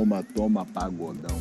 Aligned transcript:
toma, 0.00 0.24
toma, 0.34 0.66
pagodão. 0.72 1.36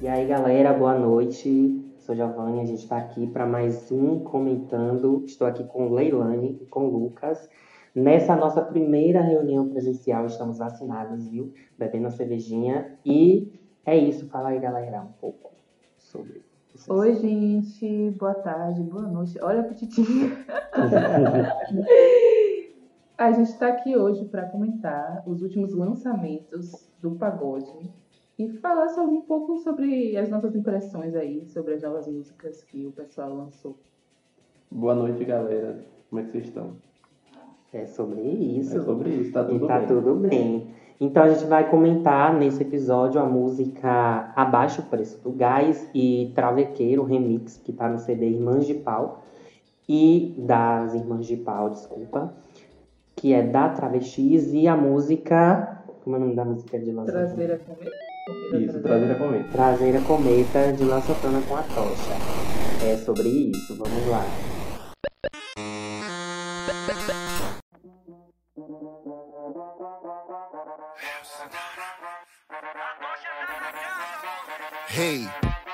E 0.00 0.08
aí, 0.08 0.26
galera, 0.26 0.72
boa 0.72 0.98
noite. 0.98 1.84
Sou 1.98 2.14
Giovanni, 2.14 2.60
a 2.60 2.64
gente 2.64 2.82
está 2.82 2.96
aqui 2.96 3.26
para 3.26 3.44
mais 3.44 3.92
um 3.92 4.20
comentando. 4.20 5.22
Estou 5.26 5.46
aqui 5.46 5.64
com 5.64 5.92
Leilane 5.92 6.56
e 6.62 6.66
com 6.66 6.86
Lucas. 6.86 7.50
Nessa 7.94 8.34
nossa 8.34 8.62
primeira 8.62 9.20
reunião 9.20 9.68
presencial, 9.68 10.24
estamos 10.24 10.56
vacinados, 10.56 11.28
viu? 11.28 11.52
Bebendo 11.76 12.06
a 12.06 12.10
cervejinha. 12.10 12.98
E 13.04 13.52
é 13.84 13.94
isso. 13.94 14.30
Fala 14.30 14.48
aí, 14.48 14.58
galera, 14.58 15.02
um 15.02 15.12
pouco 15.20 15.52
sobre. 15.98 16.40
vocês. 16.74 16.88
Oi, 16.88 17.16
gente. 17.16 18.12
Boa 18.12 18.34
tarde, 18.34 18.80
boa 18.82 19.06
noite. 19.06 19.38
Olha 19.42 19.60
a 19.60 19.64
petitinha. 19.64 20.38
a 23.18 23.32
gente 23.32 23.50
está 23.50 23.66
aqui 23.66 23.96
hoje 23.96 24.24
para 24.26 24.46
comentar 24.46 25.24
os 25.26 25.42
últimos 25.42 25.74
lançamentos 25.74 26.88
do 27.02 27.10
pagode 27.16 27.90
e 28.38 28.48
falar 28.48 28.88
sobre 28.90 29.16
um 29.16 29.22
pouco 29.22 29.58
sobre 29.58 30.16
as 30.16 30.30
nossas 30.30 30.54
impressões 30.54 31.16
aí, 31.16 31.44
sobre 31.48 31.74
as 31.74 31.82
novas 31.82 32.06
músicas 32.06 32.62
que 32.62 32.86
o 32.86 32.92
pessoal 32.92 33.34
lançou. 33.34 33.76
Boa 34.70 34.94
noite, 34.94 35.24
galera. 35.24 35.84
Como 36.08 36.20
é 36.20 36.24
que 36.24 36.30
vocês 36.30 36.44
estão? 36.44 36.76
É 37.72 37.86
sobre 37.86 38.20
isso. 38.20 38.78
É 38.78 38.82
sobre 38.84 39.10
isso, 39.10 39.32
tá 39.32 39.42
E 39.42 39.46
tudo 39.48 39.66
tá 39.66 39.78
bem. 39.78 39.88
tudo 39.88 40.14
bem. 40.14 40.74
Então 41.00 41.24
a 41.24 41.28
gente 41.28 41.44
vai 41.46 41.68
comentar 41.68 42.32
nesse 42.32 42.62
episódio 42.62 43.20
a 43.20 43.24
música 43.24 44.32
Abaixo 44.36 44.82
o 44.82 44.84
Preço 44.84 45.20
do 45.22 45.32
Gás 45.32 45.90
e 45.92 46.30
Travequeiro 46.36 47.02
Remix, 47.02 47.56
que 47.56 47.72
tá 47.72 47.88
no 47.88 47.98
CD 47.98 48.28
Irmãs 48.28 48.64
de 48.64 48.74
Pau. 48.74 49.24
E 49.88 50.36
das 50.38 50.94
Irmãs 50.94 51.26
de 51.26 51.36
Pau, 51.36 51.70
desculpa. 51.70 52.32
Que 53.18 53.32
é 53.32 53.42
da 53.42 53.68
Travestis 53.70 54.52
e 54.52 54.68
a 54.68 54.76
música. 54.76 55.82
Como 56.04 56.14
é 56.14 56.18
o 56.20 56.22
nome 56.22 56.36
da 56.36 56.44
música 56.44 56.78
de 56.78 56.92
lançamento? 56.92 57.34
Traseira 57.34 57.58
cometa? 57.58 57.90
Cometa 58.50 58.64
Isso, 58.64 58.80
traseira 58.80 59.14
comenta. 59.16 59.48
Traseira 59.50 60.00
Cometa 60.02 60.72
de 60.72 60.84
La 60.84 61.00
Santana 61.00 61.40
com 61.48 61.56
a 61.56 61.62
tocha. 61.62 62.86
É 62.86 62.96
sobre 62.96 63.28
isso, 63.28 63.76
vamos 63.76 64.06
lá. 64.06 64.24
Hey, 74.90 75.28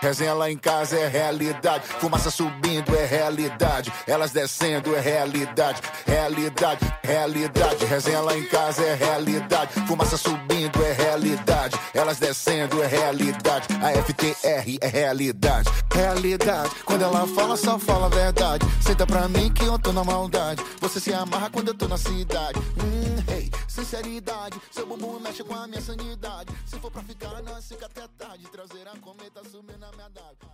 resenha 0.04 0.34
lá 0.34 0.50
em 0.50 0.58
casa 0.58 0.98
é 0.98 1.08
realidade. 1.08 1.84
Fumaça 1.98 2.30
subindo 2.30 2.94
é 2.94 3.06
realidade. 3.06 3.90
Elas 4.06 4.32
descendo 4.32 4.94
é 4.94 5.00
realidade. 5.00 5.80
Realidade, 6.06 6.94
realidade. 7.02 7.86
Resenha 7.86 8.20
lá 8.20 8.36
em 8.36 8.44
casa 8.44 8.82
é 8.82 8.94
realidade. 8.94 9.72
Fumaça 9.86 10.18
subindo 10.18 10.84
é 10.84 10.92
realidade. 10.92 11.74
Elas 11.94 12.18
descendo 12.18 12.82
é 12.82 12.86
realidade. 12.86 13.66
A 13.82 13.92
FTR 14.02 14.78
é 14.82 14.86
realidade. 14.86 15.70
Realidade. 15.90 16.70
Quando 16.84 17.02
ela 17.02 17.26
fala, 17.28 17.56
só 17.56 17.78
fala 17.78 18.06
a 18.06 18.10
verdade. 18.10 18.66
Senta 18.82 19.06
pra 19.06 19.26
mim 19.26 19.50
que 19.52 19.64
eu 19.64 19.78
tô 19.78 19.90
na 19.90 20.04
maldade. 20.04 20.62
Você 20.82 21.00
se 21.00 21.14
amarra 21.14 21.48
quando 21.48 21.68
eu 21.68 21.74
tô 21.74 21.88
na 21.88 21.96
cidade. 21.96 22.58
Hum, 22.58 23.32
hey, 23.32 23.43
sinceridade. 23.74 24.60
Seu 24.70 24.86
bumbum 24.86 25.18
mexe 25.20 25.42
com 25.42 25.54
a 25.54 25.66
minha 25.66 25.80
sanidade. 25.80 26.52
Se 26.66 26.78
for 26.78 26.90
pra 26.90 27.02
ficar, 27.02 27.42
nós 27.42 27.66
fica 27.68 27.86
até 27.86 28.02
tarde. 28.16 28.44
Trazer 28.50 28.86
a 28.86 28.96
cometa 29.00 29.42
sumir 29.50 29.78
na 29.78 29.90
minha 29.92 30.08
daga. 30.10 30.46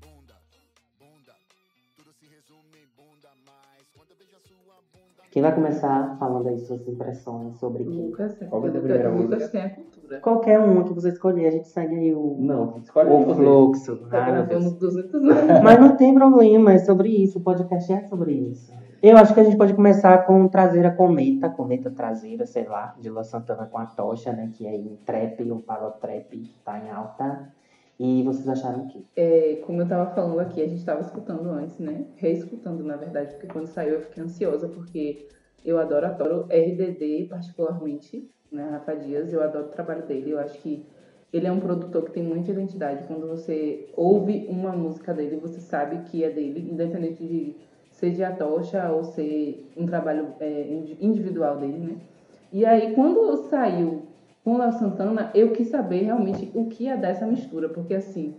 Bunda, 0.00 0.36
bunda. 1.00 1.32
Tudo 1.96 2.12
se 2.12 2.26
resume 2.26 2.76
em 2.84 2.88
bunda, 2.96 3.28
mas 3.46 3.82
quando 3.96 4.10
eu 4.10 4.16
vejo 4.18 4.36
a 4.36 4.40
sua 4.46 4.74
bunda. 4.92 5.22
Quem 5.30 5.42
vai 5.42 5.54
começar 5.54 6.16
falando 6.18 6.48
aí 6.48 6.58
suas 6.60 6.86
impressões 6.86 7.56
sobre 7.58 7.84
quem? 7.84 8.06
Lucas, 8.08 8.36
Qual 8.48 8.60
foi 8.60 8.68
a 8.70 8.72
primeira 8.72 9.08
Lucas 9.10 9.30
música? 9.40 9.48
tem 9.48 9.60
a 9.62 9.70
cultura. 9.70 10.20
Qualquer 10.20 10.58
uma 10.58 10.84
que 10.84 10.92
você 10.92 11.08
escolher, 11.10 11.46
a 11.46 11.50
gente 11.52 11.68
segue 11.68 11.94
aí 11.94 12.12
o, 12.14 12.36
Não, 12.40 12.76
escolhe 12.78 13.08
o 13.10 13.34
fluxo. 13.34 13.96
Tá 14.08 14.26
Ah, 14.26 14.30
gravando 14.30 14.70
200 14.76 15.14
anos. 15.22 15.62
Mas 15.62 15.80
não 15.80 15.96
tem 15.96 16.12
problema, 16.14 16.72
é 16.74 16.78
sobre 16.78 17.08
isso. 17.08 17.38
O 17.38 17.42
podcast 17.42 17.90
é 17.92 18.06
sobre 18.08 18.32
isso. 18.32 18.70
Eu 19.02 19.16
acho 19.16 19.32
que 19.32 19.40
a 19.40 19.44
gente 19.44 19.56
pode 19.56 19.72
começar 19.72 20.26
com 20.26 20.46
Traseira 20.46 20.90
Cometa, 20.90 21.48
Cometa 21.48 21.90
Traseira, 21.90 22.44
sei 22.44 22.66
lá, 22.66 22.94
de 23.00 23.08
La 23.08 23.24
Santana 23.24 23.64
com 23.64 23.78
a 23.78 23.86
Tocha, 23.86 24.30
né? 24.30 24.50
Que 24.52 24.66
é 24.66 24.76
em 24.76 24.94
trap, 25.06 25.40
o 25.50 25.58
palo 25.62 25.92
trap 25.92 26.54
tá 26.62 26.78
em 26.78 26.90
alta. 26.90 27.50
E 27.98 28.22
vocês 28.24 28.46
acharam 28.46 28.84
o 28.84 28.88
quê? 28.88 29.00
É, 29.16 29.62
como 29.64 29.80
eu 29.80 29.88
tava 29.88 30.14
falando 30.14 30.38
aqui, 30.40 30.62
a 30.62 30.68
gente 30.68 30.84
tava 30.84 31.00
escutando 31.00 31.48
antes, 31.48 31.78
né? 31.78 32.04
Reescutando, 32.16 32.84
na 32.84 32.96
verdade, 32.96 33.32
porque 33.32 33.46
quando 33.46 33.68
saiu 33.68 33.94
eu 33.94 34.00
fiquei 34.02 34.22
ansiosa, 34.22 34.68
porque 34.68 35.28
eu 35.64 35.78
adoro, 35.78 36.04
adoro 36.04 36.46
RDD 36.50 37.26
particularmente, 37.30 38.30
né? 38.52 38.68
Rafa 38.70 38.96
Dias, 38.96 39.32
eu 39.32 39.42
adoro 39.42 39.68
o 39.68 39.70
trabalho 39.70 40.04
dele. 40.06 40.32
Eu 40.32 40.38
acho 40.38 40.58
que 40.58 40.84
ele 41.32 41.46
é 41.46 41.52
um 41.52 41.60
produtor 41.60 42.04
que 42.04 42.12
tem 42.12 42.22
muita 42.22 42.50
identidade. 42.50 43.04
Quando 43.04 43.26
você 43.26 43.88
ouve 43.96 44.46
uma 44.50 44.72
música 44.72 45.14
dele, 45.14 45.36
você 45.36 45.58
sabe 45.58 46.00
que 46.10 46.22
é 46.22 46.28
dele, 46.28 46.70
independente 46.70 47.26
de 47.26 47.69
ser 48.00 48.12
de 48.12 48.24
a 48.24 48.32
tocha 48.32 48.90
ou 48.90 49.04
ser 49.04 49.70
um 49.76 49.86
trabalho 49.86 50.28
é, 50.40 50.66
indi- 50.72 50.96
individual 51.00 51.58
dele, 51.58 51.78
né? 51.78 51.96
E 52.52 52.64
aí, 52.64 52.94
quando 52.94 53.36
saiu 53.48 54.02
com 54.42 54.54
o 54.54 54.58
Léo 54.58 54.72
Santana, 54.72 55.30
eu 55.34 55.52
quis 55.52 55.68
saber 55.68 56.04
realmente 56.04 56.50
o 56.54 56.64
que 56.64 56.84
ia 56.84 56.96
dar 56.96 57.10
essa 57.10 57.26
mistura, 57.26 57.68
porque 57.68 57.94
assim, 57.94 58.34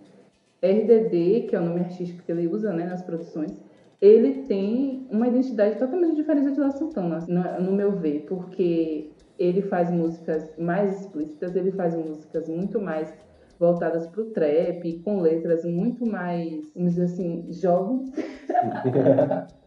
RDD, 0.62 1.46
que 1.48 1.56
é 1.56 1.60
o 1.60 1.64
nome 1.64 1.80
artístico 1.82 2.24
que 2.24 2.32
ele 2.32 2.48
usa 2.48 2.74
né, 2.74 2.86
nas 2.86 3.02
produções, 3.02 3.64
ele 4.02 4.44
tem 4.48 5.06
uma 5.12 5.28
identidade 5.28 5.78
totalmente 5.78 6.16
diferente 6.16 6.54
de 6.54 6.60
Léo 6.60 6.72
Santana, 6.72 7.18
assim, 7.18 7.32
no 7.32 7.72
meu 7.72 7.92
ver, 7.92 8.26
porque 8.28 9.10
ele 9.38 9.62
faz 9.62 9.92
músicas 9.92 10.52
mais 10.58 11.02
explícitas, 11.02 11.56
ele 11.56 11.72
faz 11.72 11.96
músicas 11.96 12.50
muito 12.50 12.82
mais 12.82 13.14
voltadas 13.62 14.08
para 14.08 14.22
o 14.22 14.32
trap, 14.32 15.00
com 15.04 15.22
letras 15.22 15.64
muito 15.64 16.04
mais, 16.04 16.74
vamos 16.74 16.96
dizer 16.96 17.04
assim, 17.04 17.46
jovens. 17.54 18.12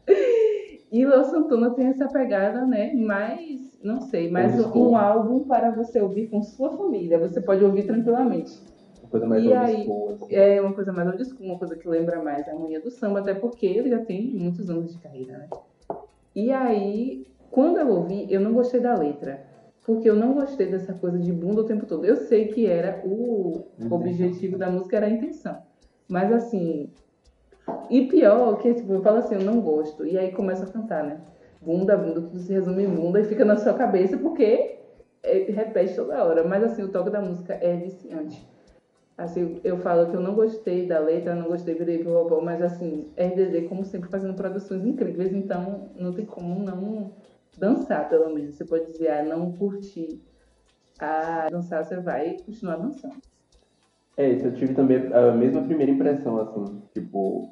E 0.93 1.05
Léo 1.05 1.25
Santana 1.25 1.71
tem 1.71 1.87
essa 1.87 2.07
pegada, 2.07 2.65
né? 2.65 2.93
Mais, 2.95 3.77
não 3.83 4.01
sei, 4.01 4.31
mais 4.31 4.65
um, 4.65 4.91
um 4.91 4.97
álbum 4.97 5.43
para 5.43 5.73
você 5.73 6.01
ouvir 6.01 6.29
com 6.29 6.41
sua 6.41 6.77
família. 6.77 7.19
Você 7.19 7.41
pode 7.41 7.65
ouvir 7.65 7.85
tranquilamente. 7.85 8.63
Uma 9.03 9.11
coisa 9.11 9.27
mais 9.27 9.43
E 9.43 9.53
aí, 9.53 9.83
school, 9.83 10.11
assim. 10.11 10.33
É 10.33 10.61
uma 10.61 10.73
coisa 10.73 10.93
mais 10.93 11.09
old 11.09 11.25
school, 11.25 11.47
uma 11.47 11.59
coisa 11.59 11.75
que 11.75 11.89
lembra 11.89 12.23
mais 12.23 12.47
a 12.47 12.53
harmonia 12.53 12.81
do 12.81 12.93
samba, 12.93 13.19
até 13.19 13.35
porque 13.35 13.67
ele 13.67 13.91
já 13.91 14.05
tem 14.05 14.25
muitos 14.37 14.71
anos 14.71 14.93
de 14.95 15.01
carreira, 15.01 15.37
né? 15.37 15.49
E 16.33 16.53
aí, 16.53 17.27
quando 17.51 17.81
eu 17.81 17.89
ouvi, 17.89 18.33
eu 18.33 18.41
não 18.41 18.53
gostei 18.53 18.79
da 18.79 18.95
letra. 18.95 19.45
Porque 19.85 20.09
eu 20.09 20.17
não 20.17 20.33
gostei 20.33 20.67
dessa 20.67 20.95
coisa 20.95 21.19
de 21.19 21.31
bunda 21.31 21.61
o 21.61 21.67
tempo 21.67 21.85
todo. 21.85 22.05
Eu 22.07 22.17
sei 22.17 22.49
que 22.49 22.67
era 22.67 23.03
o 23.05 23.67
Intenção. 23.79 23.99
objetivo 23.99 24.59
da 24.59 24.71
música, 24.71 24.97
era 24.97 25.07
a 25.07 25.11
intenção. 25.11 25.59
Mas 26.09 26.33
assim. 26.33 26.91
E 27.91 28.07
pior, 28.07 28.59
que 28.59 28.75
tipo, 28.75 28.93
eu 28.93 29.03
falo 29.03 29.19
assim, 29.19 29.35
eu 29.35 29.43
não 29.43 29.61
gosto. 29.61 30.07
E 30.07 30.19
aí 30.19 30.33
começa 30.33 30.65
a 30.65 30.71
cantar, 30.73 31.05
né? 31.05 31.21
Bunda, 31.61 31.97
bunda, 31.97 32.21
tudo 32.23 32.39
se 32.39 32.53
resume 32.53 32.85
em 32.85 32.91
bunda 32.95 33.21
e 33.21 33.25
fica 33.25 33.45
na 33.45 33.57
sua 33.57 33.73
cabeça 33.75 34.19
porque 34.19 34.79
é, 35.23 35.39
repete 35.51 35.95
toda 35.95 36.23
hora. 36.25 36.45
Mas 36.45 36.63
assim, 36.65 36.83
o 36.83 36.89
toque 36.89 37.11
da 37.11 37.21
música 37.21 37.55
é 37.55 37.77
viciante. 37.77 38.47
Assim, 39.17 39.61
eu 39.63 39.79
falo 39.79 40.11
que 40.11 40.17
eu 40.17 40.21
não 40.21 40.35
gostei 40.35 40.87
da 40.87 40.99
letra, 40.99 41.37
não 41.37 41.47
gostei 41.47 41.75
virei 41.75 41.99
pro 41.99 42.13
robô, 42.13 42.41
mas 42.41 42.61
assim, 42.61 43.07
RDD, 43.17 43.69
como 43.69 43.85
sempre, 43.85 44.11
fazendo 44.11 44.35
produções 44.35 44.85
incríveis, 44.85 45.33
então 45.33 45.91
não 45.95 46.13
tem 46.13 46.27
como 46.27 46.65
não 46.65 47.13
dançar, 47.59 48.09
pelo 48.09 48.35
menos. 48.35 48.55
Você 48.57 48.65
pode 48.65 48.87
dizer, 48.87 49.09
ah, 49.09 49.23
não 49.25 49.53
curti. 49.53 50.21
Ah, 51.01 51.49
dançar, 51.51 51.85
você 51.85 51.97
vai 52.01 52.35
continuar 52.45 52.77
dançando. 52.77 53.15
É 54.17 54.29
isso, 54.31 54.47
eu 54.47 54.55
tive 54.55 54.75
também 54.75 55.13
a 55.13 55.33
mesma 55.33 55.63
primeira 55.63 55.91
impressão, 55.91 56.39
assim, 56.39 56.83
tipo, 56.93 57.51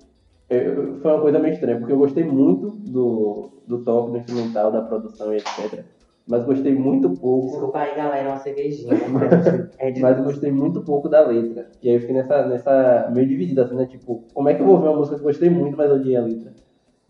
eu- 0.48 1.00
foi 1.00 1.10
uma 1.12 1.20
coisa 1.20 1.38
meio 1.40 1.54
estranha, 1.54 1.76
porque 1.78 1.92
eu 1.92 1.98
gostei 1.98 2.22
muito 2.22 2.70
do, 2.70 3.50
do 3.66 3.82
toque, 3.84 4.12
do 4.12 4.18
instrumental, 4.18 4.70
da 4.70 4.80
produção 4.82 5.32
e 5.32 5.38
etc. 5.38 5.84
Mas 6.24 6.44
gostei 6.44 6.72
muito 6.72 7.10
pouco, 7.10 7.48
Desculpa 7.48 7.80
aí, 7.80 7.96
galera, 7.96 8.28
uma 8.28 8.36
cervejinha. 8.38 8.94
né? 8.94 9.70
É 9.78 9.90
de... 9.90 10.00
mas 10.00 10.16
eu 10.18 10.22
gostei 10.22 10.52
muito 10.52 10.84
pouco 10.84 11.08
da 11.08 11.20
letra. 11.26 11.68
E 11.82 11.88
aí 11.88 11.96
eu 11.96 12.00
fiquei 12.00 12.14
nessa, 12.14 12.46
nessa 12.46 13.10
meio 13.12 13.26
dividida, 13.26 13.64
assim, 13.64 13.74
né? 13.74 13.86
Tipo, 13.86 14.22
como 14.32 14.48
é 14.48 14.54
que 14.54 14.62
eu 14.62 14.66
vou 14.66 14.76
ouvir 14.76 14.86
uma 14.86 14.96
música 14.98 15.16
que 15.16 15.22
eu 15.22 15.26
gostei 15.26 15.50
muito, 15.50 15.76
mas 15.76 15.90
odiei 15.90 16.14
a 16.16 16.22
letra? 16.22 16.54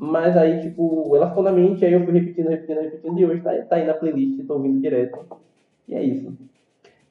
Mas 0.03 0.37
aí, 0.37 0.61
tipo, 0.61 1.15
ela 1.15 1.29
ficou 1.29 1.45
na 1.45 1.53
mente, 1.53 1.85
aí 1.85 1.93
eu 1.93 2.05
fui 2.05 2.13
repetindo, 2.13 2.49
repetindo, 2.49 2.81
repetindo, 2.81 3.21
e 3.21 3.25
hoje 3.25 3.41
tá, 3.41 3.53
tá 3.69 3.77
aí 3.77 3.87
na 3.87 3.95
playlist, 3.95 4.45
tô 4.45 4.55
ouvindo 4.55 4.81
direto. 4.81 5.17
E 5.87 5.95
é 5.95 6.03
isso. 6.03 6.33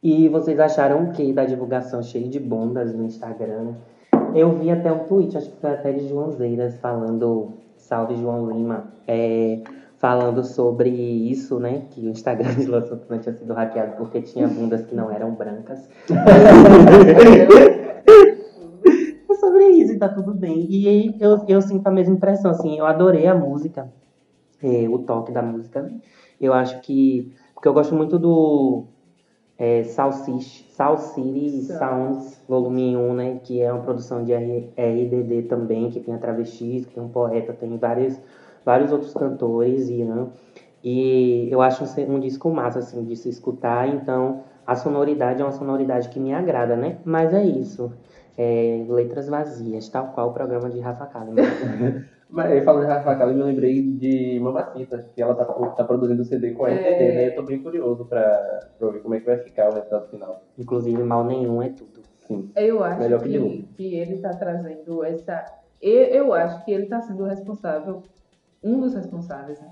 E 0.04 0.28
vocês 0.28 0.60
acharam 0.60 1.06
o 1.06 1.12
que 1.14 1.32
da 1.32 1.46
divulgação 1.46 2.04
cheia 2.04 2.28
de 2.28 2.38
bundas 2.38 2.94
no 2.94 3.06
Instagram? 3.06 3.76
Eu 4.36 4.58
vi 4.58 4.70
até 4.70 4.92
um 4.92 5.06
tweet, 5.06 5.38
acho 5.38 5.50
que 5.52 5.62
foi 5.62 5.70
até 5.70 5.94
de 5.94 6.10
Joãozeiras, 6.10 6.76
falando, 6.80 7.54
salve 7.78 8.18
João 8.18 8.52
Lima, 8.52 8.92
é, 9.08 9.60
falando 9.98 10.44
sobre 10.44 10.90
isso, 10.90 11.62
né? 11.62 11.84
Que 11.92 12.02
o 12.02 12.10
Instagram 12.10 12.56
de 12.60 12.66
Santana 12.66 13.22
tinha 13.22 13.34
sido 13.34 13.54
hackeado 13.54 13.96
porque 13.96 14.22
tinha 14.22 14.50
bundas 14.50 14.86
que 14.86 14.94
não 14.94 15.10
eram 15.10 15.32
brancas. 15.32 15.88
É 19.32 19.34
sobre 19.36 19.70
isso 19.70 19.82
e 19.82 19.86
tá 20.07 20.09
tudo 20.09 20.33
bem. 20.33 20.65
E 20.69 21.15
eu, 21.19 21.45
eu 21.48 21.62
sinto 21.62 21.88
a 21.88 21.92
mesma 21.92 22.15
impressão, 22.15 22.51
assim, 22.51 22.77
eu 22.77 22.86
adorei 22.86 23.27
a 23.27 23.36
música, 23.36 23.92
é, 24.62 24.88
o 24.89 25.00
toque 25.00 25.31
da 25.31 25.42
música. 25.42 25.92
Eu 26.39 26.53
acho 26.53 26.81
que. 26.81 27.31
Porque 27.53 27.68
eu 27.68 27.74
gosto 27.74 27.94
muito 27.94 28.18
do, 28.18 28.86
é, 29.57 29.83
Soul 29.83 30.12
City 30.12 31.62
Sounds, 31.62 32.42
volume 32.48 32.98
1, 32.98 33.13
né? 33.13 33.39
Que 33.44 33.62
é 33.62 33.71
uma 33.71 33.83
produção 33.83 34.24
de 34.24 34.33
RDD 34.33 35.44
também, 35.44 35.92
que 35.92 36.00
tem 36.00 36.15
a 36.15 36.18
Travestis, 36.18 36.86
que 36.86 36.95
tem 36.95 37.04
um 37.04 37.09
poeta, 37.09 37.54
tem 37.54 37.77
vários, 37.77 38.19
vários 38.65 38.92
outros 38.92 39.13
cantores, 39.13 39.88
Ian. 39.88 40.30
E 40.83 41.47
eu 41.51 41.62
acho 41.62 41.83
um, 41.83 42.15
um 42.15 42.19
disco 42.19 42.50
massa, 42.50 42.80
assim, 42.80 43.04
de 43.04 43.15
se 43.15 43.30
escutar, 43.30 43.88
então 43.88 44.42
a 44.65 44.75
sonoridade 44.75 45.42
é 45.42 45.45
uma 45.45 45.51
sonoridade 45.51 46.09
que 46.09 46.19
me 46.19 46.33
agrada, 46.33 46.75
né? 46.75 46.97
Mas 47.06 47.31
é 47.31 47.44
isso. 47.44 47.94
É, 48.38 48.86
letras 48.89 49.28
vazias, 49.28 49.89
tal 49.89 50.13
qual 50.13 50.30
o 50.30 50.33
programa 50.33 50.69
de 50.69 50.80
Rafa 50.80 51.06
Kalimann. 51.07 51.44
Mas 52.30 52.63
falando 52.63 52.83
de 52.86 52.88
Rafa 52.92 53.13
Kalimann, 53.16 53.42
eu 53.42 53.48
lembrei 53.48 53.81
de 53.81 54.39
Mamacita, 54.39 55.06
que 55.13 55.22
ela 55.22 55.36
tá, 55.36 55.44
tá 55.45 55.83
produzindo 55.83 56.24
CD 56.24 56.51
com 56.51 56.63
a 56.66 56.69
RTD, 56.69 56.80
É. 56.86 57.16
né? 57.16 57.28
Eu 57.28 57.36
tô 57.36 57.44
bem 57.44 57.62
curioso 57.62 58.06
pra, 58.06 58.69
pra 58.80 58.89
ver 58.89 59.01
como 59.01 59.16
é 59.16 59.19
que 59.19 59.25
vai 59.25 59.38
ficar 59.39 59.69
o 59.69 59.74
resultado 59.74 60.07
final. 60.10 60.42
Inclusive, 60.57 61.04
mal 61.04 61.25
nenhum 61.25 61.62
é 61.62 61.69
tudo. 61.69 62.00
Sim. 62.19 62.50
Eu 62.56 62.81
acho 62.83 63.00
Melhor 63.01 63.22
que 63.22 63.30
que, 63.30 63.63
que 63.75 63.95
ele 63.95 64.13
está 64.13 64.30
trazendo 64.30 65.04
essa. 65.04 65.44
Eu, 65.81 66.04
eu 66.06 66.33
acho 66.33 66.63
que 66.63 66.72
ele 66.72 66.83
está 66.83 67.01
sendo 67.01 67.25
responsável, 67.25 68.01
um 68.63 68.80
dos 68.80 68.94
responsáveis, 68.94 69.60
né? 69.60 69.68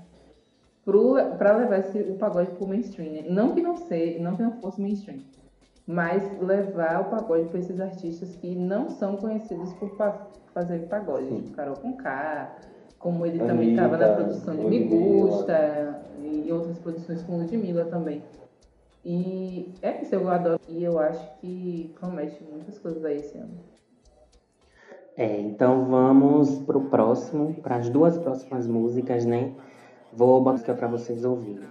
Para 1.38 1.56
levar 1.56 1.78
esse, 1.78 1.98
o 1.98 2.14
pagode 2.16 2.50
pro 2.52 2.66
mainstream. 2.66 3.12
né? 3.12 3.24
Não 3.28 3.54
que 3.54 3.62
não 3.62 3.76
sei, 3.76 4.18
não 4.18 4.36
que 4.36 4.42
não 4.42 4.52
fosse 4.60 4.80
mainstream, 4.82 5.20
mas 5.90 6.22
levar 6.40 7.00
o 7.00 7.04
pagode 7.10 7.48
para 7.48 7.58
esses 7.58 7.80
artistas 7.80 8.36
que 8.36 8.54
não 8.54 8.88
são 8.88 9.16
conhecidos 9.16 9.72
por 9.74 9.90
pa- 9.96 10.28
fazer 10.54 10.86
pagode, 10.86 11.26
Sim. 11.26 11.36
tipo 11.42 11.56
Carol 11.56 11.74
Conká, 11.74 12.56
como 12.96 13.26
ele 13.26 13.38
também 13.38 13.68
Anitta, 13.68 13.82
estava 13.82 13.96
na 13.96 14.14
produção 14.14 14.54
de 14.54 14.64
Me 14.66 14.78
Ludmilla. 14.84 15.26
Gusta 15.26 16.02
e 16.22 16.52
outras 16.52 16.78
produções 16.78 17.22
com 17.24 17.38
Ludmilla 17.38 17.86
também. 17.86 18.22
E 19.04 19.74
é 19.82 20.00
isso, 20.00 20.14
eu 20.14 20.28
adoro. 20.28 20.60
E 20.68 20.84
eu 20.84 20.96
acho 20.98 21.26
que 21.40 21.92
promete 21.98 22.40
muitas 22.44 22.78
coisas 22.78 23.04
aí 23.04 23.16
esse 23.18 23.36
ano. 23.36 23.58
É, 25.16 25.40
então 25.40 25.86
vamos 25.86 26.60
pro 26.60 26.82
próximo, 26.82 27.54
para 27.54 27.76
as 27.76 27.88
duas 27.90 28.16
próximas 28.16 28.66
músicas, 28.68 29.24
né? 29.26 29.52
Vou 30.12 30.40
botar 30.40 30.74
para 30.74 30.86
vocês 30.86 31.24
ouvirem. 31.24 31.68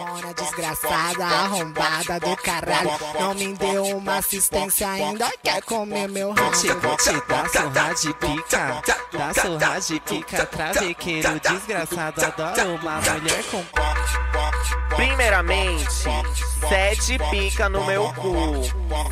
Maricona 0.00 0.34
desgraçada, 0.34 1.26
arrombada 1.26 2.20
do 2.20 2.36
caralho. 2.36 2.90
Não 3.18 3.34
me 3.34 3.52
deu 3.54 3.84
uma 3.98 4.16
assistência 4.16 4.88
ainda, 4.88 5.30
quer 5.42 5.62
comer 5.62 6.08
meu 6.08 6.32
rabo. 6.32 6.50
Vou 6.80 6.96
te 6.96 7.08
dar 7.28 7.48
surra 7.50 7.94
de 7.94 8.14
pica, 8.14 8.82
dá 9.12 9.34
surra 9.34 9.80
de 9.80 10.00
pica, 10.00 10.46
travequeiro 10.46 11.40
desgraçado, 11.40 12.24
adoro 12.24 12.74
uma 12.76 12.96
mulher 12.96 13.44
com 13.50 13.64
Primeiramente, 14.96 16.08
sete 16.68 17.18
pica 17.30 17.68
no 17.68 17.84
meu 17.84 18.12
cu. 18.14 18.62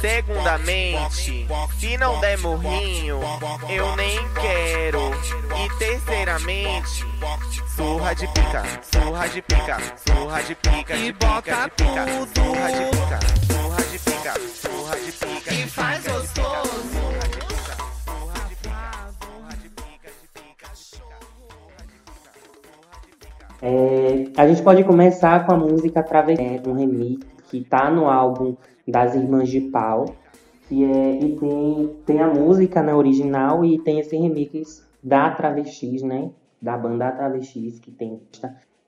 Segundamente, 0.01 1.47
se 1.79 1.97
não 1.99 2.21
der 2.21 2.39
morrinho, 2.39 3.21
eu 3.69 3.97
nem 3.97 4.19
quero. 4.35 5.11
E 5.65 5.79
terceiramente, 5.79 7.05
surra 7.77 8.15
de 8.15 8.27
pica, 8.29 8.63
surra 8.83 9.29
de 9.29 9.43
pica, 9.43 9.77
surra 10.07 10.43
de 10.43 10.55
pica, 10.55 10.97
de 10.97 11.07
E 11.07 11.13
pica, 11.13 11.27
bota 11.27 11.65
de 11.65 11.71
pica, 11.71 12.05
tudo. 12.07 12.31
surra 12.35 12.73
de 12.73 12.85
pica, 12.91 13.19
surra 13.47 13.83
de 13.91 13.99
pica, 13.99 14.35
surra 14.63 14.97
de 14.97 15.13
pica, 15.13 15.55
E 15.55 15.57
de 15.65 15.71
faz 15.71 15.99
pica, 16.05 16.21
de 16.21 16.29
pica, 16.29 16.43
gostoso. 16.43 16.71
surra 16.93 17.29
de 17.29 17.39
pica, 17.47 17.77
surra 18.05 18.45
de 18.49 18.55
pica, 18.57 19.11
surra 19.21 19.57
de 19.57 19.69
pica, 19.69 20.11
de 20.11 20.29
pica, 20.29 20.29
de 20.29 20.29
pica, 20.35 20.75
surra 20.75 21.81
de 21.81 21.95
pica, 21.97 22.29
surra 22.63 23.01
de 23.03 23.17
pica. 23.17 23.47
É, 23.63 24.41
a 24.43 24.47
gente 24.49 24.63
pode 24.63 24.85
começar 24.85 25.45
com 25.47 25.53
a 25.55 25.57
música 25.57 26.03
Travesti, 26.03 26.43
é 26.43 26.69
um 26.69 26.75
remix 26.75 27.27
que 27.51 27.65
tá 27.65 27.91
no 27.91 28.07
álbum 28.09 28.57
das 28.87 29.15
Irmãs 29.15 29.49
de 29.49 29.61
Pau, 29.63 30.07
que 30.69 30.85
é, 30.85 31.19
e 31.21 31.37
tem, 31.37 31.97
tem 32.07 32.21
a 32.21 32.29
música 32.33 32.83
na 32.83 32.97
original 32.97 33.65
e 33.65 33.79
tem 33.79 33.99
esse 34.01 34.17
remix 34.17 34.87
da 35.03 35.31
Travestis, 35.31 36.03
né? 36.03 36.31
Da 36.61 36.77
banda 36.77 37.11
Travestis, 37.13 37.79
que 37.79 37.91
tem 37.91 38.21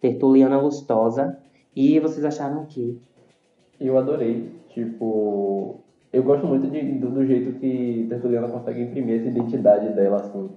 Tertuliana 0.00 0.60
Lustosa. 0.60 1.38
E 1.74 1.98
vocês 2.00 2.24
acharam 2.24 2.64
que 2.66 3.00
Eu 3.80 3.96
adorei. 3.96 4.50
Tipo, 4.74 5.80
eu 6.12 6.22
gosto 6.22 6.46
muito 6.46 6.68
de, 6.68 6.80
do, 6.98 7.10
do 7.10 7.24
jeito 7.24 7.58
que 7.58 8.06
Tertuliana 8.08 8.48
consegue 8.48 8.82
imprimir 8.82 9.20
essa 9.20 9.28
identidade 9.28 9.92
dela, 9.94 10.16
assim. 10.20 10.50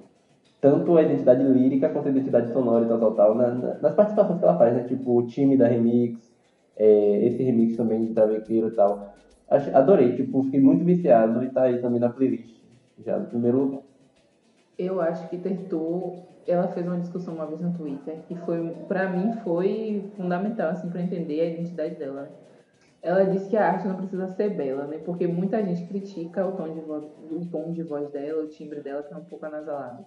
Tanto 0.60 0.98
a 0.98 1.02
identidade 1.04 1.44
lírica 1.44 1.90
quanto 1.90 2.08
a 2.08 2.12
identidade 2.12 2.52
sonora 2.54 2.86
e 2.86 2.88
tal, 2.88 3.00
tal, 3.00 3.14
tal, 3.16 3.36
na- 3.36 3.54
na- 3.54 3.78
nas 3.80 3.94
participações 3.96 4.40
que 4.40 4.46
ela 4.46 4.58
faz, 4.58 4.74
né? 4.74 4.84
Tipo, 4.84 5.18
o 5.20 5.26
time 5.28 5.58
da 5.58 5.68
remix, 5.68 6.33
é, 6.78 7.25
esse 7.25 7.44
remix 7.44 7.75
também 7.75 8.06
de 8.06 8.14
Travequeiro 8.14 8.68
e 8.68 8.72
tal. 8.72 9.14
Adorei, 9.48 10.16
tipo, 10.16 10.44
fiquei 10.44 10.60
muito 10.60 10.84
viciado 10.84 11.44
e 11.44 11.50
tá 11.50 11.64
aí 11.64 11.80
também 11.81 12.00
na 12.00 12.10
playlist. 12.10 12.62
Já 13.06 13.18
no 13.20 13.28
primeiro 13.28 13.60
lugar. 13.60 13.81
Eu 14.78 15.02
acho 15.02 15.30
que 15.30 15.38
tentou. 15.38 16.28
Ela 16.48 16.68
fez 16.70 16.86
uma 16.86 17.00
discussão 17.00 17.36
uma 17.36 17.46
vez 17.46 17.62
no 17.62 17.74
Twitter 17.74 18.18
que 18.28 18.36
foi, 18.36 18.70
para 18.88 19.10
mim, 19.10 19.34
foi 19.44 20.12
fundamental 20.18 20.72
assim 20.72 20.90
para 20.90 21.02
entender 21.02 21.40
a 21.40 21.46
identidade 21.46 21.96
dela. 21.96 22.24
né? 22.24 22.30
Ela 23.02 23.25
disse 23.25 23.50
que 23.50 23.58
a 23.58 23.68
arte 23.68 23.88
não 23.88 23.96
precisa 23.96 24.28
ser 24.30 24.50
bela, 24.50 24.86
né? 24.88 24.98
Porque 24.98 25.28
muita 25.28 25.62
gente 25.64 25.86
critica 25.88 26.46
o 26.46 26.54
tom 26.54 26.74
de 26.74 26.80
o 26.80 27.46
tom 27.52 27.72
de 27.74 27.84
voz 27.84 28.10
dela, 28.10 28.44
o 28.44 28.48
timbre 28.48 28.81
dela 28.81 29.04
que 29.04 29.14
é 29.14 29.18
um 29.18 29.24
pouco 29.25 29.46
anasalado. 29.46 30.06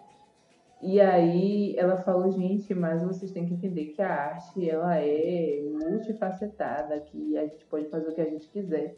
E 0.83 1.01
aí 1.01 1.75
ela 1.77 1.97
falou, 1.97 2.31
gente, 2.31 2.75
mas 2.75 3.03
vocês 3.03 3.31
têm 3.31 3.47
que 3.47 3.55
entender 3.55 3.87
que 3.87 4.03
a 4.03 4.13
arte 4.13 4.69
ela 4.69 4.97
é 4.97 5.63
multifacetada, 5.73 7.01
que 7.01 7.37
a 7.37 7.47
gente 7.47 7.65
pode 7.67 7.89
fazer 7.89 8.09
o 8.09 8.15
que 8.15 8.21
a 8.21 8.29
gente 8.29 8.49
quiser. 8.49 8.95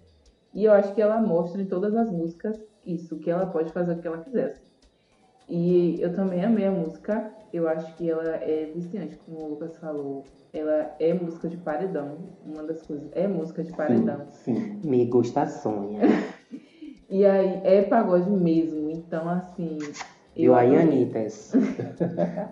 E 0.52 0.64
eu 0.64 0.72
acho 0.72 0.94
que 0.94 1.00
ela 1.00 1.20
mostra 1.20 1.62
em 1.62 1.66
todas 1.66 1.94
as 1.94 2.10
músicas 2.10 2.58
isso, 2.84 3.18
que 3.18 3.30
ela 3.30 3.46
pode 3.46 3.72
fazer 3.72 3.92
o 3.92 3.98
que 3.98 4.06
ela 4.06 4.18
quiser. 4.18 4.46
assim. 4.46 4.68
E 5.48 6.00
eu 6.00 6.14
também 6.14 6.44
amei 6.44 6.66
a 6.66 6.70
música. 6.70 7.32
Eu 7.52 7.66
acho 7.68 7.94
que 7.96 8.10
ela 8.10 8.36
é 8.36 8.70
viciante, 8.74 9.16
como 9.24 9.40
o 9.40 9.48
Lucas 9.50 9.76
falou. 9.78 10.24
Ela 10.52 10.94
é 10.98 11.14
música 11.14 11.48
de 11.48 11.56
paredão. 11.56 12.18
Uma 12.44 12.62
das 12.64 12.82
coisas 12.82 13.08
é 13.12 13.26
música 13.26 13.62
de 13.62 13.72
paredão. 13.72 14.26
Sim. 14.30 14.80
me 14.84 15.04
gusta 15.06 15.46
Sonha. 15.46 16.00
E 17.10 17.24
aí 17.24 17.62
é 17.64 17.80
pagode 17.84 18.28
mesmo. 18.28 18.90
Então, 18.90 19.26
assim. 19.30 19.78
Viu 20.38 20.54
aí. 20.54 20.76
Anitas? 20.76 21.52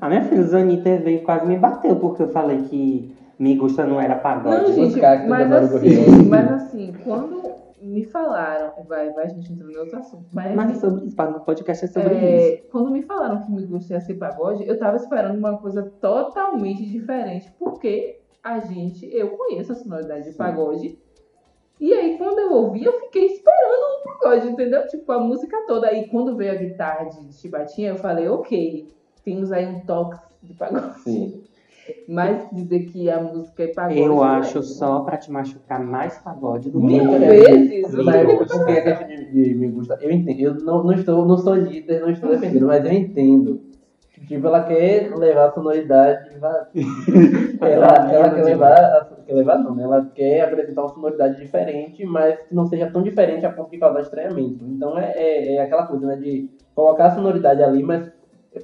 a 0.01 0.09
minha 0.09 0.25
filha, 0.25 0.43
o 0.43 0.57
Anitas 0.57 1.03
veio 1.03 1.23
quase 1.23 1.47
me 1.47 1.57
bateu, 1.57 1.97
porque 1.97 2.23
eu 2.25 2.29
falei 2.29 2.63
que 2.63 3.17
me 3.39 3.57
gusta 3.57 3.87
não 3.87 4.01
era 4.01 4.17
pagode. 4.17 4.57
Não, 4.57 4.73
gente, 4.73 5.01
mas 5.29 5.53
assim, 5.53 6.29
mas 6.29 6.53
assim, 6.53 6.93
quando 7.05 7.55
me 7.81 8.05
falaram. 8.05 8.73
Vai, 8.89 9.13
vai, 9.13 9.27
a 9.27 9.29
gente 9.29 9.53
entrando 9.53 9.73
em 9.73 9.77
outro 9.77 9.99
assunto. 9.99 10.27
Mas, 10.33 10.55
Mas 10.55 10.69
é 10.69 10.73
assim, 10.73 10.81
sobre 10.81 11.07
isso, 11.07 11.17
o 11.23 11.41
podcast 11.41 11.85
é 11.85 11.89
sobre 11.89 12.15
É, 12.15 12.55
isso. 12.55 12.63
quando 12.71 12.91
me 12.91 13.03
falaram 13.03 13.43
que 13.45 13.53
me 13.53 13.65
gusta 13.65 13.95
ia 13.95 14.01
ser 14.01 14.15
pagode, 14.15 14.67
eu 14.67 14.79
tava 14.79 14.97
esperando 14.97 15.39
uma 15.39 15.57
coisa 15.59 15.83
totalmente 16.01 16.85
diferente, 16.85 17.53
porque 17.59 18.21
a 18.43 18.61
gente, 18.61 19.07
eu 19.15 19.31
conheço 19.31 19.73
a 19.73 19.75
sonoridade 19.75 20.25
de 20.25 20.33
Sim. 20.33 20.39
pagode. 20.39 20.99
E 21.79 21.93
aí, 21.93 22.17
quando 22.17 22.39
eu 22.39 22.53
ouvi, 22.53 22.85
eu 22.85 22.93
fiquei 23.01 23.27
esperando 23.27 24.01
um 24.01 24.05
pagode, 24.05 24.49
entendeu? 24.49 24.87
Tipo, 24.87 25.13
a 25.13 25.21
música 25.21 25.57
toda. 25.67 25.89
Aí, 25.89 26.09
quando 26.09 26.37
veio 26.37 26.53
a 26.53 26.57
guitarra 26.57 27.05
de 27.05 27.33
chibatinha, 27.35 27.91
eu 27.91 27.97
falei, 27.97 28.29
ok, 28.29 28.89
temos 29.25 29.53
aí 29.53 29.67
um 29.67 29.81
toque 29.81 30.19
de 30.43 30.55
pagode. 30.55 31.01
Sim. 31.01 31.43
Mas 32.09 32.49
dizer 32.51 32.87
que 32.87 33.09
a 33.11 33.21
música 33.21 33.63
é 33.63 33.69
pagode. 33.69 34.01
Eu 34.01 34.09
não 34.09 34.25
é. 34.25 34.39
acho 34.39 34.63
só 34.63 35.01
pra 35.01 35.19
te 35.19 35.31
machucar 35.31 35.85
mais 35.85 36.19
pagode 36.19 36.71
do 36.71 36.81
que 36.81 36.87
Mil 36.87 37.19
vezes! 37.19 37.93
Eu 40.01 40.11
entendo, 40.11 40.41
eu 40.41 40.55
não, 40.55 40.83
não 40.83 40.93
estou, 40.93 41.25
não 41.27 41.37
sou 41.37 41.55
líder, 41.55 42.01
não 42.01 42.11
estou 42.11 42.31
defendendo, 42.31 42.67
mas 42.67 42.85
eu 42.85 42.93
entendo. 42.93 43.61
Tipo, 44.27 44.47
ela 44.47 44.63
quer 44.65 45.15
levar 45.17 45.47
a 45.49 45.53
sonoridade, 45.53 46.31
ela, 47.61 48.13
ela 48.13 48.31
quer 48.35 48.45
levar, 48.45 48.73
a- 48.73 49.09
quer 49.27 49.35
levar 49.35 49.59
não, 49.59 49.75
né? 49.75 49.83
Ela 49.85 50.07
quer 50.15 50.41
apresentar 50.43 50.83
uma 50.83 50.95
sonoridade 50.95 51.37
diferente, 51.37 52.05
mas 52.05 52.39
que 52.49 52.55
não 52.55 52.67
seja 52.67 52.91
tão 52.91 53.03
diferente 53.03 53.45
a 53.45 53.53
ponto 53.53 53.71
de 53.71 53.79
causar 53.79 54.01
estranhamento. 54.01 54.65
Então 54.65 54.99
é, 54.99 55.13
é, 55.17 55.55
é 55.57 55.61
aquela 55.63 55.87
coisa, 55.87 56.07
né, 56.07 56.17
de 56.17 56.51
colocar 56.75 57.07
a 57.07 57.11
sonoridade 57.15 57.63
ali, 57.63 57.83
mas 57.83 58.11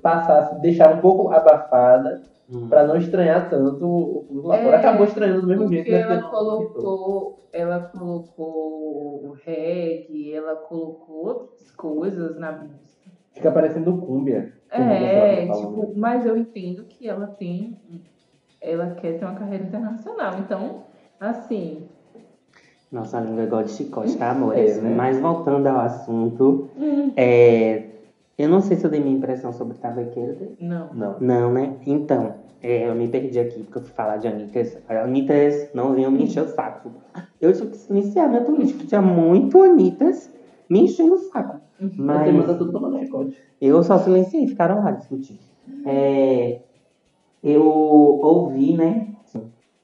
passar, 0.00 0.58
deixar 0.60 0.94
um 0.94 1.00
pouco 1.00 1.30
abafada, 1.32 2.22
Hum. 2.52 2.68
pra 2.68 2.84
não 2.86 2.96
estranhar 2.98 3.48
tanto 3.48 3.86
o 3.86 4.24
público 4.24 4.48
lá 4.48 4.58
fora. 4.58 4.76
É, 4.76 4.78
Acabou 4.80 5.06
estranhando 5.06 5.40
do 5.42 5.46
mesmo 5.46 5.68
jeito. 5.68 5.90
né, 5.90 6.00
ela 6.02 6.22
colocou, 6.22 7.48
ela 7.50 7.78
colocou 7.96 9.24
o 9.26 9.36
reggae, 9.42 10.34
ela 10.34 10.56
colocou 10.56 11.24
outras 11.28 11.70
coisas 11.70 12.36
na 12.38 12.52
música. 12.52 12.91
Fica 13.34 13.50
parecendo 13.50 13.96
cúmbia. 13.98 14.52
É, 14.70 15.46
tipo, 15.46 15.92
mas 15.96 16.24
eu 16.24 16.36
entendo 16.36 16.84
que 16.84 17.08
ela 17.08 17.26
tem. 17.26 17.76
Ela 18.60 18.90
quer 18.94 19.18
ter 19.18 19.24
uma 19.24 19.34
carreira 19.34 19.64
internacional. 19.64 20.38
Então, 20.38 20.84
assim. 21.18 21.82
Nossa 22.90 23.18
língua 23.20 23.42
é 23.42 23.46
igual 23.46 23.64
de 23.64 23.70
chicote, 23.70 24.16
tá, 24.16 24.30
amores? 24.30 24.76
É, 24.78 24.80
né? 24.80 24.94
Mas 24.94 25.18
voltando 25.18 25.66
ao 25.66 25.80
assunto, 25.80 26.68
é, 27.16 27.86
Eu 28.38 28.48
não 28.48 28.60
sei 28.60 28.76
se 28.76 28.84
eu 28.84 28.90
dei 28.90 29.00
minha 29.00 29.16
impressão 29.16 29.52
sobre 29.52 29.78
Tavequeiro. 29.78 30.56
Não. 30.60 30.92
Não. 30.92 31.16
Não, 31.20 31.52
né? 31.52 31.76
Então, 31.86 32.34
é, 32.62 32.88
eu 32.88 32.94
me 32.94 33.08
perdi 33.08 33.38
aqui 33.40 33.62
porque 33.62 33.78
eu 33.78 33.82
fui 33.82 33.92
falar 33.92 34.18
de 34.18 34.28
Anitas. 34.28 34.78
Anitas 34.88 35.68
não 35.74 35.94
vinham 35.94 36.10
me 36.10 36.22
encher 36.22 36.42
o 36.44 36.48
saco. 36.48 36.92
Eu 37.40 37.52
tive 37.52 37.70
que 37.70 37.76
silenciar 37.76 38.30
meu 38.30 38.44
tweet, 38.44 38.72
porque 38.72 38.86
tinha 38.86 39.02
muito 39.02 39.60
Anitas 39.62 40.30
me 40.68 40.80
enchendo 40.84 41.14
o 41.14 41.18
saco. 41.18 41.60
Mas 41.82 41.98
Mas 41.98 42.34
manda 42.34 42.54
tudo 42.54 42.72
tomando 42.72 42.98
chicote. 42.98 43.36
eu 43.60 43.82
só 43.82 43.98
silenciei, 43.98 44.46
ficaram 44.46 44.82
lá 44.82 44.90
discutindo. 44.92 45.40
É, 45.84 46.60
eu 47.42 47.64
ouvi, 47.64 48.76
né, 48.76 49.08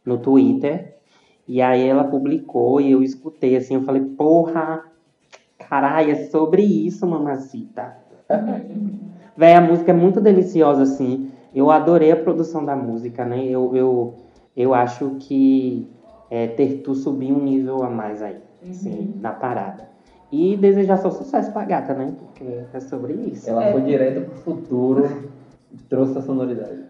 no 0.05 0.19
Twitter, 0.19 0.97
e 1.47 1.61
aí 1.61 1.87
ela 1.87 2.05
publicou 2.05 2.81
e 2.81 2.91
eu 2.91 3.03
escutei, 3.03 3.57
assim, 3.57 3.75
eu 3.75 3.83
falei, 3.83 4.03
porra, 4.03 4.85
caralho, 5.59 6.13
é 6.13 6.27
sobre 6.27 6.63
isso, 6.63 7.07
mamacita. 7.07 7.97
Véi, 9.37 9.55
a 9.55 9.61
música 9.61 9.93
é 9.93 9.95
muito 9.95 10.21
deliciosa, 10.21 10.83
assim. 10.83 11.31
Eu 11.55 11.71
adorei 11.71 12.13
a 12.13 12.17
produção 12.17 12.65
da 12.65 12.77
música, 12.77 13.25
né? 13.25 13.45
Eu, 13.47 13.75
eu, 13.75 14.15
eu 14.57 14.75
acho 14.75 15.17
que 15.21 15.89
é, 16.31 16.47
ter 16.47 16.83
tu 16.83 16.95
subir 16.95 17.33
um 17.33 17.43
nível 17.43 17.83
a 17.83 17.89
mais 17.89 18.21
aí, 18.23 18.37
assim, 18.69 19.15
na 19.21 19.33
parada. 19.33 19.89
E 20.31 20.57
desejar 20.57 20.99
só 20.99 21.11
sucesso 21.11 21.51
pra 21.53 21.65
gata, 21.65 21.95
né? 21.95 22.13
Porque 22.19 22.45
é 22.73 22.81
sobre 22.81 23.15
isso. 23.15 23.49
Ela 23.49 23.65
É. 23.65 23.73
foi 23.73 23.81
direto 23.83 24.27
pro 24.29 24.37
futuro 24.41 25.07
e 25.73 25.77
trouxe 25.85 26.19
a 26.19 26.23
sonoridade. 26.23 26.85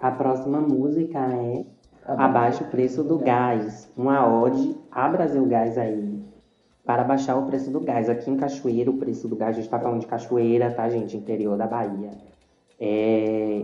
A 0.00 0.10
próxima 0.10 0.60
música 0.60 1.18
é 1.18 1.64
Abaixa 2.06 2.64
o 2.64 2.68
Preço 2.68 3.04
do 3.04 3.18
Gás. 3.18 3.88
Uma 3.96 4.26
ode 4.26 4.74
a 4.90 5.08
Brasil 5.08 5.44
Gás 5.46 5.78
aí. 5.78 6.18
Para 6.84 7.04
baixar 7.04 7.36
o 7.36 7.46
preço 7.46 7.70
do 7.70 7.78
gás. 7.78 8.08
Aqui 8.08 8.28
em 8.30 8.36
Cachoeira, 8.36 8.90
o 8.90 8.96
preço 8.96 9.28
do 9.28 9.36
gás, 9.36 9.56
a 9.56 9.60
gente 9.60 9.70
tá 9.70 9.78
falando 9.78 10.00
de 10.00 10.06
Cachoeira, 10.06 10.72
tá, 10.72 10.88
gente? 10.88 11.16
Interior 11.16 11.56
da 11.56 11.66
Bahia. 11.68 12.10
É, 12.80 13.62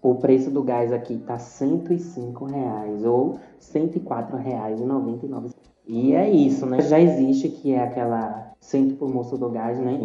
o 0.00 0.14
preço 0.16 0.50
do 0.50 0.62
gás 0.62 0.92
aqui 0.92 1.16
tá 1.18 1.36
105 1.38 2.44
reais 2.44 3.04
ou 3.04 3.32
R$ 3.32 3.38
104,99. 3.58 5.50
E 5.88 6.14
é 6.14 6.28
isso, 6.30 6.66
né? 6.66 6.80
Já 6.82 7.00
existe 7.00 7.48
que 7.48 7.72
é 7.72 7.82
aquela 7.82 8.49
Centro 8.60 8.96
por 8.96 9.08
Moço 9.08 9.38
do 9.38 9.48
Gás, 9.48 9.78
né? 9.78 9.98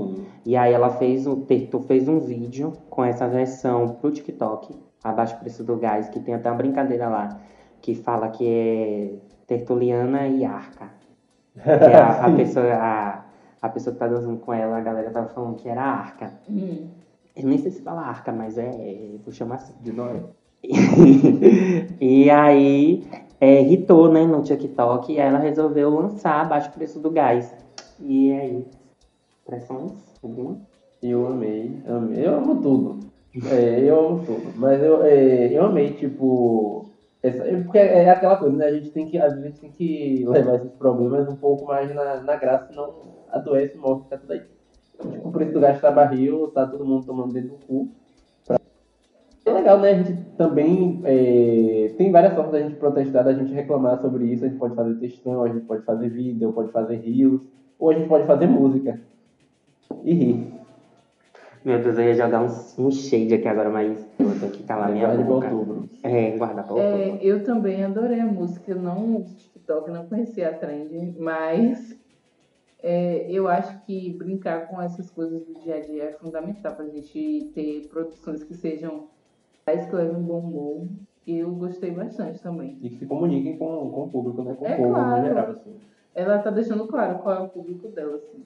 E 0.45 0.55
aí 0.55 0.73
ela 0.73 0.89
fez 0.89 1.27
um, 1.27 1.45
fez 1.45 2.07
um 2.07 2.19
vídeo 2.19 2.73
com 2.89 3.03
essa 3.03 3.27
versão 3.27 3.89
pro 3.89 4.11
TikTok, 4.11 4.73
abaixo 5.03 5.35
o 5.35 5.39
preço 5.39 5.63
do 5.63 5.75
gás, 5.75 6.09
que 6.09 6.19
tem 6.19 6.33
até 6.33 6.49
uma 6.49 6.57
brincadeira 6.57 7.09
lá, 7.09 7.39
que 7.81 7.93
fala 7.93 8.29
que 8.29 8.47
é 8.47 9.13
Tertuliana 9.45 10.27
e 10.27 10.45
Arca. 10.45 10.89
Que 11.53 11.69
é 11.69 11.95
a, 11.95 12.25
a 12.25 12.31
pessoa, 12.33 12.73
a, 12.73 13.25
a 13.61 13.69
pessoa 13.69 13.93
que 13.93 13.99
tá 13.99 14.07
dançando 14.07 14.39
com 14.39 14.53
ela, 14.53 14.77
a 14.77 14.81
galera 14.81 15.11
tava 15.11 15.27
falando 15.27 15.57
que 15.57 15.67
era 15.67 15.83
Arca. 15.83 16.31
Hum. 16.49 16.87
Eu 17.35 17.47
nem 17.47 17.57
sei 17.57 17.71
se 17.71 17.81
fala 17.81 18.01
Arca, 18.01 18.31
mas 18.31 18.57
é. 18.57 18.71
Vou 19.23 19.33
chamar 19.33 19.55
assim. 19.55 19.73
De 19.81 19.91
Noé. 19.91 20.21
e 22.01 22.29
aí 22.31 23.05
é, 23.39 23.61
hitou, 23.61 24.11
né, 24.11 24.25
no 24.25 24.41
TikTok, 24.41 25.11
e 25.11 25.19
ela 25.19 25.37
resolveu 25.37 25.89
lançar 25.89 26.41
abaixo 26.41 26.69
o 26.69 26.73
preço 26.73 26.99
do 26.99 27.11
gás. 27.11 27.53
E 27.99 28.31
aí, 28.31 28.67
pressões? 29.45 29.91
Alguma? 30.21 30.59
Eu 31.01 31.27
amei, 31.27 31.81
amei. 31.87 32.25
Eu 32.25 32.35
amo 32.35 32.61
tudo. 32.61 32.99
É, 33.51 33.79
eu 33.81 34.07
amo 34.07 34.25
tudo. 34.25 34.53
Mas 34.55 34.81
eu, 34.81 35.03
é, 35.03 35.51
eu 35.53 35.65
amei, 35.65 35.93
tipo. 35.93 36.89
Essa, 37.21 37.43
é 37.43 37.61
porque 37.63 37.77
é 37.77 38.09
aquela 38.09 38.37
coisa, 38.37 38.55
né? 38.55 38.65
A 38.65 38.73
gente 38.73 38.91
tem 38.91 39.07
que, 39.07 39.17
às 39.17 39.39
vezes, 39.39 39.59
tem 39.59 39.71
que 39.71 40.25
levar 40.27 40.55
esses 40.55 40.71
problemas 40.73 41.27
um 41.27 41.35
pouco 41.35 41.65
mais 41.65 41.93
na, 41.93 42.21
na 42.21 42.35
graça, 42.35 42.67
senão 42.67 42.93
adoece, 43.29 43.77
morre, 43.77 44.03
fica 44.03 44.17
tudo 44.17 44.33
aí. 44.33 44.41
Tipo, 45.01 45.27
o 45.27 45.31
preço 45.31 45.53
do 45.53 45.59
gás 45.59 45.81
tá 45.81 45.91
barril, 45.91 46.47
tá 46.51 46.65
todo 46.65 46.85
mundo 46.85 47.05
tomando 47.05 47.33
dentro 47.33 47.49
do 47.49 47.65
cu. 47.65 47.89
É 49.45 49.51
legal, 49.51 49.79
né? 49.79 49.91
A 49.91 50.03
gente 50.03 50.13
também 50.37 51.01
é, 51.03 51.93
tem 51.97 52.11
várias 52.11 52.33
formas 52.33 52.51
da 52.53 52.61
gente 52.61 52.75
protestar, 52.77 53.23
da 53.23 53.33
gente 53.33 53.53
reclamar 53.53 54.01
sobre 54.01 54.25
isso. 54.25 54.43
A 54.43 54.47
gente 54.47 54.57
pode 54.57 54.75
fazer 54.75 54.95
textão, 54.95 55.43
a 55.43 55.47
gente 55.49 55.65
pode 55.65 55.83
fazer 55.83 56.09
vídeo, 56.09 56.51
pode 56.51 56.71
fazer 56.71 56.95
rios, 56.97 57.47
ou 57.77 57.91
a 57.91 57.93
gente 57.93 58.07
pode 58.07 58.25
fazer 58.25 58.47
música. 58.47 58.99
E 60.03 60.13
rir. 60.13 60.51
Meu 61.63 61.79
Deus, 61.81 61.97
eu 61.97 62.03
ia 62.05 62.13
jogar 62.15 62.41
um, 62.43 62.85
um 62.85 62.91
shade 62.91 63.33
aqui 63.35 63.47
agora, 63.47 63.69
mas 63.69 64.07
eu 64.19 64.39
tenho 64.39 64.51
que 64.51 64.63
calar 64.63 64.91
minha 64.91 65.05
Guarde 65.07 65.23
pra 65.23 65.33
boca. 65.33 65.51
outubro. 65.51 65.89
É, 66.03 66.37
guardar 66.37 66.67
pra 66.67 66.77
É, 66.79 67.05
outubro. 67.05 67.25
eu 67.27 67.43
também 67.43 67.83
adorei 67.83 68.19
a 68.19 68.25
música. 68.25 68.71
Eu 68.71 68.81
não 68.81 69.17
uso 69.17 69.35
TikTok, 69.35 69.89
não 69.91 70.05
conhecia 70.07 70.49
a 70.49 70.53
trend, 70.53 71.15
mas 71.19 71.95
é, 72.83 73.25
eu 73.29 73.47
acho 73.47 73.79
que 73.85 74.11
brincar 74.13 74.67
com 74.67 74.79
essas 74.81 75.09
coisas 75.09 75.43
do 75.43 75.53
dia 75.61 75.75
a 75.77 75.79
dia 75.81 76.03
é 76.05 76.11
fundamental 76.13 76.75
pra 76.75 76.85
gente 76.85 77.51
ter 77.55 77.87
produções 77.89 78.43
que 78.43 78.53
sejam 78.53 79.07
mais 79.65 79.85
que 79.85 79.95
levem 79.95 80.21
bom 80.21 80.39
humor. 80.39 80.87
E 81.25 81.37
eu 81.39 81.51
gostei 81.55 81.91
bastante 81.91 82.41
também. 82.41 82.77
E 82.81 82.89
que 82.89 82.97
se 82.97 83.05
comuniquem 83.05 83.57
com, 83.57 83.89
com 83.89 84.03
o 84.03 84.09
público, 84.09 84.43
né? 84.43 84.53
Com 84.53 84.65
É 84.67 84.75
o 84.75 84.77
povo 84.77 84.93
claro. 84.93 85.21
no 85.21 85.27
geral. 85.27 85.49
Assim. 85.49 85.75
Ela 86.13 86.39
tá 86.39 86.51
deixando 86.51 86.87
claro 86.87 87.19
qual 87.19 87.35
é 87.35 87.39
o 87.39 87.49
público 87.49 87.87
dela, 87.87 88.15
assim. 88.15 88.43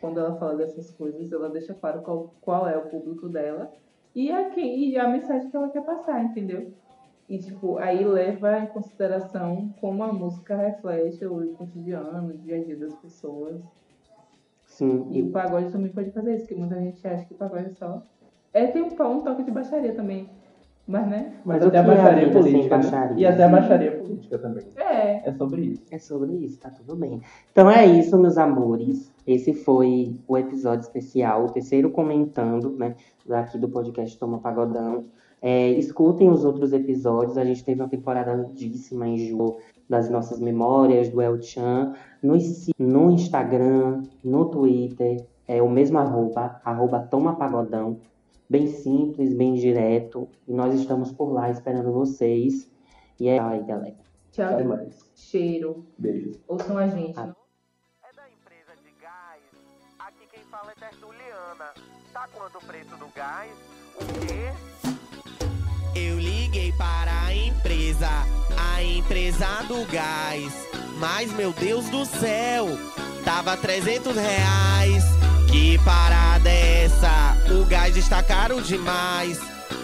Quando 0.00 0.18
ela 0.18 0.34
fala 0.36 0.56
dessas 0.56 0.90
coisas, 0.90 1.30
ela 1.30 1.50
deixa 1.50 1.74
claro 1.74 2.00
qual, 2.00 2.34
qual 2.40 2.66
é 2.68 2.76
o 2.76 2.88
público 2.88 3.28
dela 3.28 3.70
e 4.14 4.32
a, 4.32 4.50
quem, 4.50 4.88
e 4.88 4.98
a 4.98 5.08
mensagem 5.08 5.48
que 5.48 5.56
ela 5.56 5.68
quer 5.68 5.84
passar, 5.84 6.24
entendeu? 6.24 6.72
E, 7.28 7.38
tipo, 7.38 7.78
aí 7.78 8.04
leva 8.04 8.58
em 8.58 8.66
consideração 8.66 9.72
como 9.80 10.02
a 10.02 10.12
música 10.12 10.56
reflete 10.56 11.24
o 11.24 11.54
cotidiano, 11.54 12.28
o 12.28 12.36
dia 12.36 12.56
a 12.56 12.64
dia 12.64 12.76
das 12.76 12.94
pessoas. 12.96 13.60
Sim, 14.66 15.06
E 15.10 15.22
o 15.22 15.30
pagode 15.30 15.70
também 15.70 15.92
pode 15.92 16.10
fazer 16.10 16.34
isso, 16.34 16.46
que 16.46 16.54
muita 16.54 16.76
gente 16.76 17.06
acha 17.06 17.24
que 17.24 17.34
o 17.34 17.36
pagode 17.36 17.66
é 17.66 17.74
só. 17.74 18.02
É, 18.52 18.66
tem 18.66 18.82
um, 18.82 18.86
um 18.86 19.20
toque 19.20 19.44
de 19.44 19.50
baixaria 19.50 19.94
também. 19.94 20.28
Mas, 20.86 21.08
né? 21.08 21.32
Mas 21.44 21.58
Mas 21.58 21.66
até 21.68 21.78
a 21.78 21.82
é 21.82 21.86
baixaria 21.86 22.30
política. 22.30 22.78
né? 22.78 23.14
E 23.16 23.24
até 23.26 23.44
a 23.44 23.48
baixaria 23.48 23.92
política 23.92 24.38
também. 24.38 24.64
É. 24.76 25.28
É 25.28 25.32
sobre 25.32 25.62
isso. 25.62 25.82
é 25.90 25.98
sobre 25.98 26.32
isso, 26.32 26.58
tá 26.58 26.70
tudo 26.70 26.96
bem. 26.96 27.20
Então 27.52 27.70
é 27.70 27.86
isso, 27.86 28.18
meus 28.18 28.36
amores. 28.36 29.12
Esse 29.26 29.52
foi 29.54 30.16
o 30.26 30.36
episódio 30.36 30.80
especial, 30.82 31.44
o 31.44 31.50
terceiro 31.50 31.90
comentando, 31.90 32.70
né? 32.76 32.96
Daqui 33.26 33.58
do 33.58 33.68
podcast 33.68 34.18
Toma 34.18 34.38
Pagodão. 34.40 35.04
É, 35.40 35.70
escutem 35.70 36.28
os 36.30 36.44
outros 36.44 36.72
episódios. 36.72 37.38
A 37.38 37.44
gente 37.44 37.64
teve 37.64 37.80
uma 37.80 37.88
temporada 37.88 38.32
lindíssima 38.34 39.06
em 39.08 39.16
julho 39.18 39.56
das 39.88 40.08
nossas 40.10 40.40
memórias, 40.40 41.08
do 41.08 41.20
El 41.20 41.40
Chan. 41.40 41.92
Si- 42.40 42.72
no 42.78 43.10
Instagram, 43.10 44.02
no 44.24 44.44
Twitter, 44.46 45.24
é 45.46 45.60
o 45.62 45.68
mesmo 45.68 45.98
arroba, 45.98 46.60
arroba 46.64 47.00
Toma 47.00 47.34
Pagodão. 47.36 47.98
Bem 48.52 48.66
simples, 48.66 49.32
bem 49.32 49.54
direto. 49.54 50.28
E 50.46 50.52
nós 50.52 50.78
estamos 50.78 51.10
por 51.10 51.32
lá 51.32 51.50
esperando 51.50 51.90
vocês. 51.90 52.70
E 53.18 53.26
é 53.26 53.38
aí, 53.38 53.64
galera. 53.64 53.96
Tchau. 54.30 54.44
Até 54.44 54.62
mais. 54.62 55.10
Cheiro. 55.14 55.86
Beijos. 55.96 56.38
Ouçam 56.46 56.76
a 56.76 56.86
gente. 56.86 57.18
Ah. 57.18 57.34
É 58.04 58.14
da 58.14 58.28
empresa 58.28 58.76
de 58.84 58.92
gás. 59.00 59.42
Aqui 60.00 60.26
quem 60.30 60.44
fala 60.50 60.70
é 60.70 60.74
Tertuliana. 60.74 61.72
Tá 62.12 62.28
quanto 62.36 62.58
o 62.58 62.66
preço 62.66 62.94
do 62.98 63.08
gás? 63.14 63.50
O 63.96 64.26
quê? 64.26 64.52
Eu 65.98 66.18
liguei 66.18 66.72
para 66.72 67.24
a 67.24 67.34
empresa, 67.34 68.06
a 68.74 68.82
empresa 68.82 69.62
do 69.66 69.90
gás. 69.90 70.52
Mas 71.00 71.34
meu 71.34 71.54
Deus 71.54 71.88
do 71.88 72.04
céu, 72.04 72.66
tava 73.24 73.56
300 73.56 74.14
reais. 74.14 75.21
Que 75.52 75.76
parada 75.84 76.48
é 76.48 76.84
essa? 76.84 77.36
O 77.50 77.66
gás 77.66 77.94
está 77.94 78.22
caro 78.22 78.62
demais. 78.62 79.38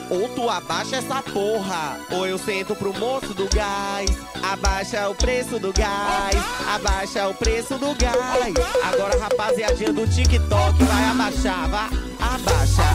Ou 0.08 0.26
tu 0.30 0.48
abaixa 0.48 0.96
essa 0.96 1.22
porra, 1.22 1.98
ou 2.10 2.26
eu 2.26 2.38
sento 2.38 2.74
pro 2.74 2.98
moço 2.98 3.34
do 3.34 3.46
gás. 3.54 4.08
Abaixa 4.42 5.06
o 5.10 5.14
preço 5.14 5.58
do 5.58 5.70
gás, 5.70 6.42
abaixa 6.74 7.28
o 7.28 7.34
preço 7.34 7.76
do 7.76 7.94
gás. 7.94 8.54
Agora 8.90 9.20
rapaziadinha 9.20 9.92
do 9.92 10.06
TikTok 10.06 10.82
vai 10.84 11.04
abaixar, 11.04 11.68
vai, 11.68 11.90
abaixa, 12.18 12.88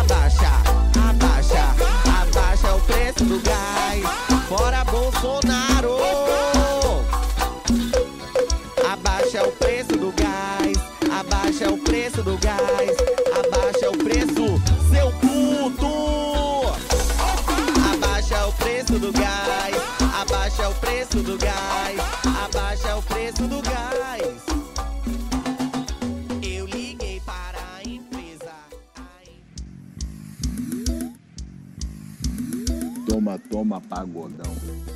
abaixa, 0.00 0.62
abaixa, 1.10 1.74
abaixa 2.22 2.74
o 2.74 2.80
preço 2.80 3.24
do 3.24 3.38
gás. 3.42 4.48
Fora 4.48 4.82
Bolsonaro! 4.84 6.25
Gás, 21.38 21.98
abaixa 22.44 22.96
o 22.96 23.02
preço 23.02 23.46
do 23.46 23.62
gás. 23.62 24.44
Eu 26.42 26.66
liguei 26.66 27.20
para 27.20 27.58
a 27.76 27.82
empresa. 27.82 28.52
Toma, 33.08 33.38
toma, 33.50 33.80
pagodão. 33.80 34.95